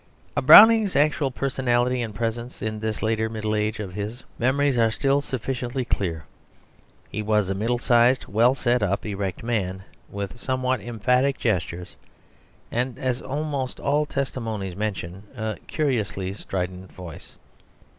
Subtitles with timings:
[0.35, 4.89] Of Browning's actual personality and presence in this later middle age of his, memories are
[4.89, 6.23] still sufficiently clear.
[7.11, 11.95] He was a middle sized, well set up, erect man, with somewhat emphatic gestures,
[12.71, 17.35] and, as almost all testimonies mention, a curiously strident voice.